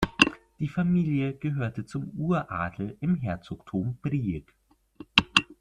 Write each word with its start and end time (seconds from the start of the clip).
Die 0.57 0.67
Familie 0.67 1.35
gehörte 1.35 1.85
zum 1.85 2.09
Uradel 2.17 2.97
im 3.01 3.13
Herzogtum 3.17 3.99
Brieg. 4.01 4.51